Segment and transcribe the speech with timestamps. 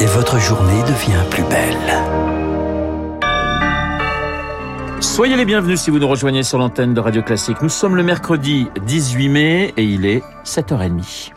[0.00, 1.76] Et votre journée devient plus belle.
[5.00, 7.60] Soyez les bienvenus si vous nous rejoignez sur l'antenne de Radio Classique.
[7.60, 11.32] Nous sommes le mercredi 18 mai et il est 7h30.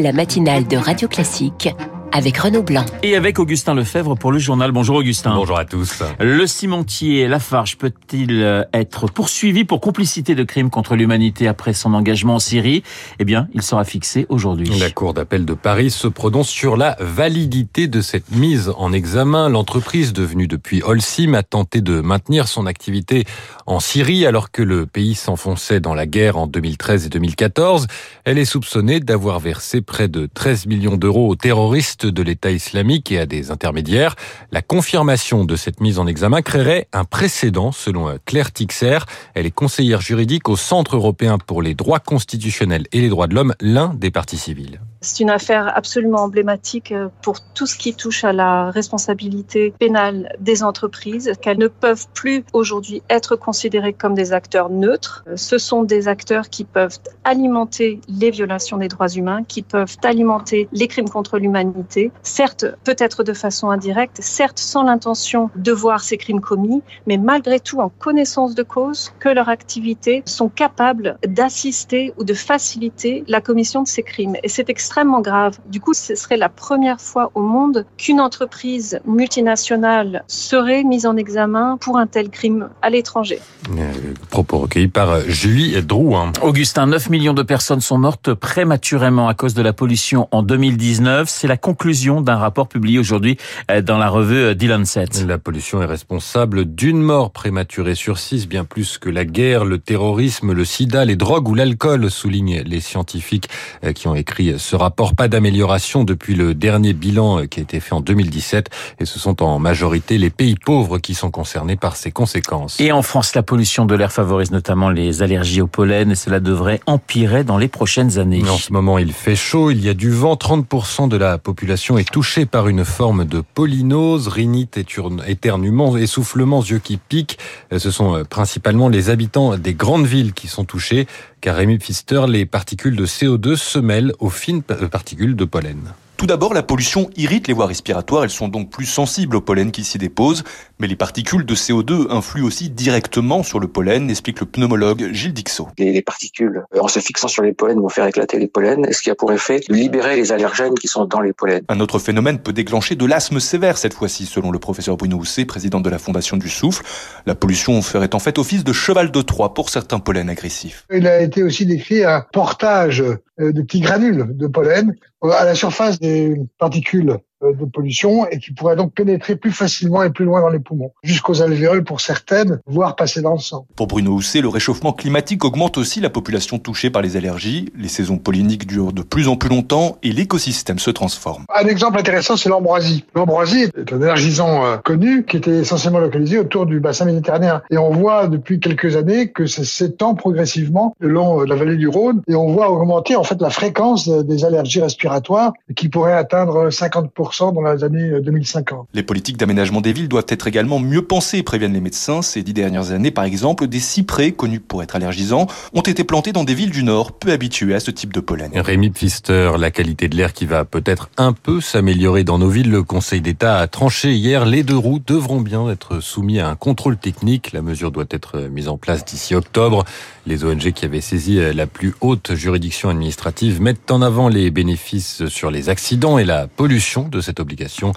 [0.00, 1.68] La matinale de Radio Classique
[2.12, 2.84] avec Renaud Blanc.
[3.02, 4.72] Et avec Augustin Lefebvre pour le journal.
[4.72, 5.34] Bonjour Augustin.
[5.34, 6.02] Bonjour à tous.
[6.18, 11.94] Le cimentier Lafarge peut-il euh, être poursuivi pour complicité de crimes contre l'humanité après son
[11.94, 12.82] engagement en Syrie?
[13.18, 14.68] Eh bien, il sera fixé aujourd'hui.
[14.78, 19.48] La Cour d'appel de Paris se prononce sur la validité de cette mise en examen.
[19.48, 23.24] L'entreprise devenue depuis Holcim a tenté de maintenir son activité
[23.66, 27.86] en Syrie alors que le pays s'enfonçait dans la guerre en 2013 et 2014.
[28.24, 33.12] Elle est soupçonnée d'avoir versé près de 13 millions d'euros aux terroristes de l'État islamique
[33.12, 34.16] et à des intermédiaires.
[34.52, 38.98] La confirmation de cette mise en examen créerait un précédent, selon Claire Tixer.
[39.34, 43.34] Elle est conseillère juridique au Centre européen pour les droits constitutionnels et les droits de
[43.34, 44.80] l'homme, l'un des partis civils.
[45.02, 46.92] C'est une affaire absolument emblématique
[47.22, 52.44] pour tout ce qui touche à la responsabilité pénale des entreprises, qu'elles ne peuvent plus
[52.52, 55.24] aujourd'hui être considérées comme des acteurs neutres.
[55.36, 60.68] Ce sont des acteurs qui peuvent alimenter les violations des droits humains, qui peuvent alimenter
[60.72, 61.89] les crimes contre l'humanité,
[62.22, 67.60] certes peut-être de façon indirecte, certes sans l'intention de voir ces crimes commis, mais malgré
[67.60, 73.40] tout en connaissance de cause que leurs activités sont capables d'assister ou de faciliter la
[73.40, 74.36] commission de ces crimes.
[74.42, 75.58] Et c'est extrêmement grave.
[75.66, 81.16] Du coup, ce serait la première fois au monde qu'une entreprise multinationale serait mise en
[81.16, 83.40] examen pour un tel crime à l'étranger.
[83.76, 83.92] Euh,
[84.30, 86.32] propos recueillis par Julie Drouin.
[86.42, 91.28] Augustin, 9 millions de personnes sont mortes prématurément à cause de la pollution en 2019.
[91.28, 93.38] C'est la conclusion d'un rapport publié aujourd'hui
[93.70, 95.06] euh, dans la revue The Lancet.
[95.26, 99.78] La pollution est responsable d'une mort prématurée sur six, bien plus que la guerre, le
[99.78, 103.48] terrorisme, le sida, les drogues ou l'alcool, soulignent les scientifiques
[103.82, 105.14] euh, qui ont écrit ce rapport.
[105.14, 109.42] Pas d'amélioration depuis le dernier bilan qui a été fait en 2017 et ce sont
[109.42, 112.78] en majorité les pays pauvres qui sont concernés par ces conséquences.
[112.78, 116.40] Et en France, la pollution de l'air favorise notamment les allergies au pollen et cela
[116.40, 118.42] devrait empirer dans les prochaines années.
[118.50, 121.69] En ce moment, il fait chaud, il y a du vent, 30% de la population
[121.70, 124.78] est touchée par une forme de polynose, rhinite,
[125.26, 127.38] éternuement, essoufflement, yeux qui piquent.
[127.76, 131.06] Ce sont principalement les habitants des grandes villes qui sont touchés,
[131.40, 135.94] car Rémi Pfister, les particules de CO2 se mêlent aux fines particules de pollen.
[136.20, 139.70] Tout d'abord, la pollution irrite les voies respiratoires, elles sont donc plus sensibles au pollen
[139.70, 140.44] qui s'y dépose,
[140.78, 145.32] mais les particules de CO2 influent aussi directement sur le pollen, explique le pneumologue Gilles
[145.32, 145.68] Dixot.
[145.78, 149.08] Les particules, en se fixant sur les pollens, vont faire éclater les pollens, ce qui
[149.08, 151.62] a pour effet de libérer les allergènes qui sont dans les pollens.
[151.70, 155.46] Un autre phénomène peut déclencher de l'asthme sévère cette fois-ci, selon le professeur Bruno Housset,
[155.46, 156.84] président de la Fondation du Souffle.
[157.24, 160.84] La pollution ferait en fait office de cheval de Troie pour certains pollens agressifs.
[160.92, 163.02] Il a été aussi décrit un portage
[163.40, 168.76] de petits granules de pollen à la surface des particules de pollution et qui pourrait
[168.76, 172.96] donc pénétrer plus facilement et plus loin dans les poumons, jusqu'aux alvéoles pour certaines, voire
[172.96, 173.66] passer dans le sang.
[173.76, 177.88] Pour Bruno Housset, le réchauffement climatique augmente aussi la population touchée par les allergies, les
[177.88, 181.44] saisons polliniques durent de plus en plus longtemps et l'écosystème se transforme.
[181.54, 183.04] Un exemple intéressant, c'est l'ambroisie.
[183.14, 187.62] L'ambroisie est un allergisant connu qui était essentiellement localisé autour du bassin méditerranéen.
[187.70, 191.76] Et on voit depuis quelques années que ça s'étend progressivement le long de la vallée
[191.76, 196.12] du Rhône et on voit augmenter en fait la fréquence des allergies respiratoires qui pourrait
[196.14, 198.88] atteindre 50% dans les années 2050.
[198.92, 202.22] Les politiques d'aménagement des villes doivent être également mieux pensées, préviennent les médecins.
[202.22, 206.32] Ces dix dernières années, par exemple, des cyprès, connus pour être allergisants, ont été plantés
[206.32, 208.50] dans des villes du Nord, peu habituées à ce type de pollen.
[208.54, 212.70] Rémi Pfister, la qualité de l'air qui va peut-être un peu s'améliorer dans nos villes.
[212.70, 214.44] Le Conseil d'État a tranché hier.
[214.44, 217.52] Les deux roues devront bien être soumis à un contrôle technique.
[217.52, 219.84] La mesure doit être mise en place d'ici octobre.
[220.26, 225.26] Les ONG qui avaient saisi la plus haute juridiction administrative mettent en avant les bénéfices
[225.26, 227.92] sur les accidents et la pollution de cette obligation.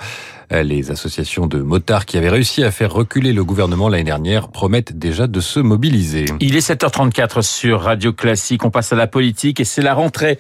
[0.62, 4.98] Les associations de motards qui avaient réussi à faire reculer le gouvernement l'année dernière promettent
[4.98, 6.26] déjà de se mobiliser.
[6.42, 8.64] Il est 7h34 sur Radio Classique.
[8.64, 10.38] On passe à la politique et c'est la rentrée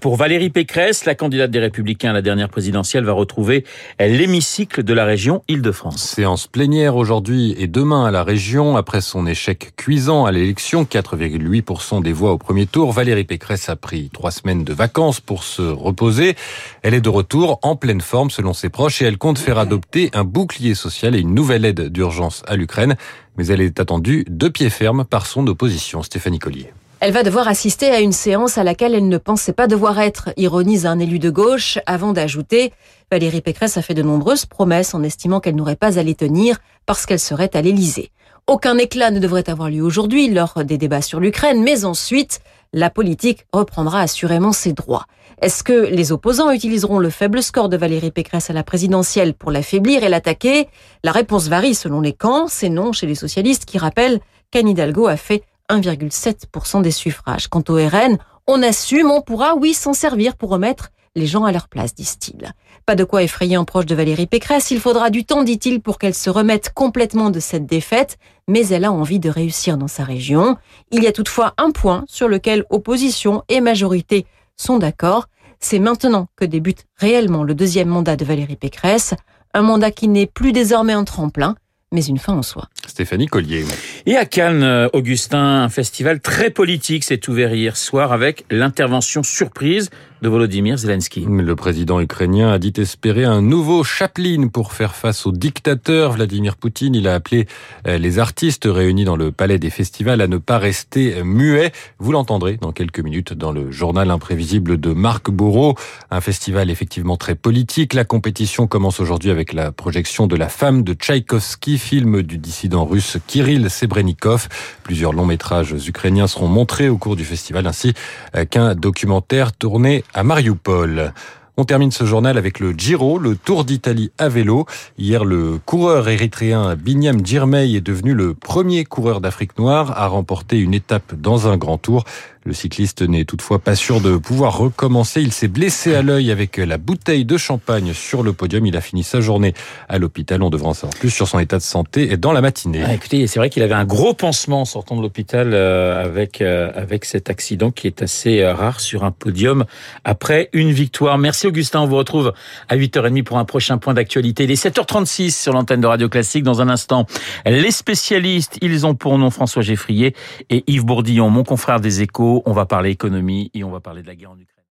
[0.00, 1.06] pour Valérie Pécresse.
[1.06, 3.64] La candidate des Républicains à la dernière présidentielle va retrouver
[3.98, 6.02] l'hémicycle de la région Île-de-France.
[6.02, 8.76] Séance plénière aujourd'hui et demain à la région.
[8.76, 13.76] Après son échec cuisant à l'élection, 4,8% des voix au premier tour, Valérie Pécresse a
[13.76, 16.36] pris trois semaines de vacances pour se reposer.
[16.82, 20.10] Elle est de retour en pleine forme selon ses proches et elle compte faire adopter
[20.12, 22.96] un bouclier social et une nouvelle aide d'urgence à l'Ukraine.
[23.38, 26.72] Mais elle est attendue de pied ferme par son opposition, Stéphanie Collier.
[27.00, 30.30] Elle va devoir assister à une séance à laquelle elle ne pensait pas devoir être,
[30.36, 32.72] ironise un élu de gauche, avant d'ajouter
[33.10, 36.58] Valérie Pécresse a fait de nombreuses promesses en estimant qu'elle n'aurait pas à les tenir
[36.84, 38.10] parce qu'elle serait à l'Élysée.
[38.46, 42.40] Aucun éclat ne devrait avoir lieu aujourd'hui lors des débats sur l'Ukraine, mais ensuite,
[42.72, 45.06] la politique reprendra assurément ses droits.
[45.40, 49.52] Est-ce que les opposants utiliseront le faible score de Valérie Pécresse à la présidentielle pour
[49.52, 50.68] l'affaiblir et l'attaquer?
[51.04, 52.48] La réponse varie selon les camps.
[52.48, 54.18] C'est non chez les socialistes qui rappellent
[54.50, 57.46] qu'Anne Hidalgo a fait 1,7% des suffrages.
[57.46, 58.18] Quant au RN,
[58.48, 62.52] on assume, on pourra, oui, s'en servir pour remettre les gens à leur place, disent-ils.
[62.84, 65.98] Pas de quoi effrayer un proche de Valérie Pécresse, il faudra du temps, dit-il, pour
[65.98, 68.18] qu'elle se remette complètement de cette défaite,
[68.48, 70.56] mais elle a envie de réussir dans sa région.
[70.90, 74.26] Il y a toutefois un point sur lequel opposition et majorité
[74.58, 75.28] sont d'accord,
[75.60, 79.14] c'est maintenant que débute réellement le deuxième mandat de Valérie Pécresse,
[79.54, 81.56] un mandat qui n'est plus désormais un tremplin,
[81.90, 82.68] mais une fin en soi.
[82.86, 83.64] Stéphanie Collier.
[84.04, 89.88] Et à Cannes, Augustin, un festival très politique s'est ouvert hier soir avec l'intervention surprise
[90.20, 91.26] de Volodymyr Zelensky.
[91.28, 96.56] Le président ukrainien a dit espérer un nouveau Chaplin pour faire face au dictateur Vladimir
[96.56, 96.94] Poutine.
[96.94, 97.46] Il a appelé
[97.86, 101.72] euh, les artistes réunis dans le palais des festivals à ne pas rester muets.
[101.98, 105.76] Vous l'entendrez dans quelques minutes dans le journal imprévisible de Marc Bourreau.
[106.10, 107.94] Un festival effectivement très politique.
[107.94, 112.84] La compétition commence aujourd'hui avec la projection de La femme de Tchaïkovski, film du dissident
[112.84, 114.48] russe Kirill Sebrenikov.
[114.82, 117.94] Plusieurs longs métrages ukrainiens seront montrés au cours du festival ainsi
[118.34, 121.12] euh, qu'un documentaire tourné à Mariupol.
[121.60, 124.64] On termine ce journal avec le Giro, le Tour d'Italie à vélo.
[124.96, 130.58] Hier, le coureur érythréen Binyam Djirmey est devenu le premier coureur d'Afrique noire à remporter
[130.58, 132.04] une étape dans un grand tour.
[132.48, 135.20] Le cycliste n'est toutefois pas sûr de pouvoir recommencer.
[135.20, 138.64] Il s'est blessé à l'œil avec la bouteille de champagne sur le podium.
[138.64, 139.52] Il a fini sa journée
[139.86, 140.42] à l'hôpital.
[140.42, 142.82] On devra en savoir plus sur son état de santé dans la matinée.
[142.86, 146.40] Ah, écoutez, c'est vrai qu'il avait un gros pansement en sortant de l'hôpital euh, avec
[146.40, 149.66] euh, avec cet accident qui est assez euh, rare sur un podium
[150.04, 151.18] après une victoire.
[151.18, 151.82] Merci Augustin.
[151.82, 152.32] On vous retrouve
[152.70, 154.44] à 8h30 pour un prochain point d'actualité.
[154.44, 156.44] Il est 7h36 sur l'antenne de Radio Classique.
[156.44, 157.04] Dans un instant,
[157.44, 160.14] les spécialistes, ils ont pour nom François Geffrier
[160.48, 164.02] et Yves Bourdillon, mon confrère des Échos on va parler économie et on va parler
[164.02, 164.57] de la guerre en Ukraine.